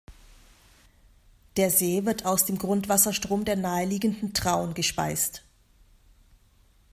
[1.57, 5.43] Der See wird aus dem Grundwasserstrom der naheliegenden Traun gespeist.